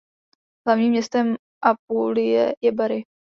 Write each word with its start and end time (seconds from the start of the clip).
Hlavním 0.67 0.89
městem 0.89 1.35
Apulie 1.63 2.55
je 2.61 2.71
Bari. 2.71 3.03